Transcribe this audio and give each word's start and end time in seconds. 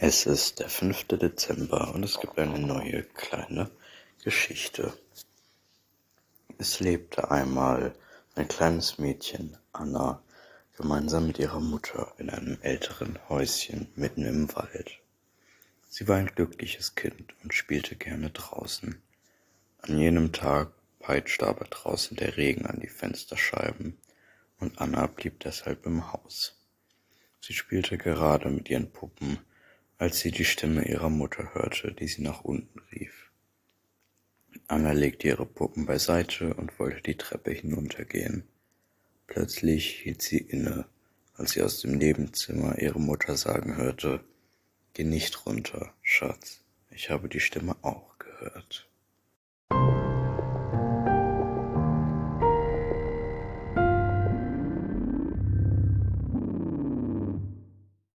Es 0.00 0.26
ist 0.26 0.60
der 0.60 0.68
fünfte 0.68 1.18
Dezember 1.18 1.92
und 1.92 2.04
es 2.04 2.20
gibt 2.20 2.38
eine 2.38 2.60
neue 2.60 3.02
kleine 3.02 3.68
Geschichte. 4.22 4.96
Es 6.56 6.78
lebte 6.78 7.32
einmal 7.32 7.96
ein 8.36 8.46
kleines 8.46 8.98
Mädchen, 8.98 9.56
Anna, 9.72 10.22
gemeinsam 10.76 11.26
mit 11.26 11.40
ihrer 11.40 11.58
Mutter 11.58 12.12
in 12.18 12.30
einem 12.30 12.58
älteren 12.62 13.18
Häuschen 13.28 13.88
mitten 13.96 14.24
im 14.24 14.54
Wald. 14.54 15.00
Sie 15.88 16.06
war 16.06 16.18
ein 16.18 16.30
glückliches 16.32 16.94
Kind 16.94 17.34
und 17.42 17.52
spielte 17.52 17.96
gerne 17.96 18.30
draußen. 18.30 19.02
An 19.82 19.98
jenem 19.98 20.32
Tag 20.32 20.70
peitschte 21.00 21.44
aber 21.44 21.64
draußen 21.64 22.16
der 22.16 22.36
Regen 22.36 22.66
an 22.66 22.78
die 22.78 22.86
Fensterscheiben 22.86 23.98
und 24.60 24.80
Anna 24.80 25.08
blieb 25.08 25.40
deshalb 25.40 25.86
im 25.86 26.12
Haus. 26.12 26.56
Sie 27.40 27.52
spielte 27.52 27.98
gerade 27.98 28.48
mit 28.48 28.70
ihren 28.70 28.92
Puppen, 28.92 29.38
als 29.98 30.20
sie 30.20 30.30
die 30.30 30.44
Stimme 30.44 30.88
ihrer 30.88 31.10
Mutter 31.10 31.54
hörte, 31.54 31.92
die 31.92 32.06
sie 32.06 32.22
nach 32.22 32.42
unten 32.42 32.78
rief. 32.92 33.30
Anna 34.68 34.92
legte 34.92 35.28
ihre 35.28 35.46
Puppen 35.46 35.86
beiseite 35.86 36.54
und 36.54 36.78
wollte 36.78 37.02
die 37.02 37.16
Treppe 37.16 37.50
hinuntergehen. 37.50 38.44
Plötzlich 39.26 39.90
hielt 39.90 40.22
sie 40.22 40.38
inne, 40.38 40.86
als 41.34 41.52
sie 41.52 41.62
aus 41.62 41.80
dem 41.80 41.98
Nebenzimmer 41.98 42.78
ihre 42.78 43.00
Mutter 43.00 43.36
sagen 43.36 43.76
hörte 43.76 44.24
Geh 44.94 45.04
nicht 45.04 45.46
runter, 45.46 45.94
Schatz, 46.02 46.64
ich 46.90 47.10
habe 47.10 47.28
die 47.28 47.40
Stimme 47.40 47.76
auch 47.82 48.18
gehört. 48.18 48.87